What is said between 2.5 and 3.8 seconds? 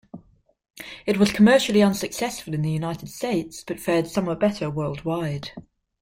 in the United States, but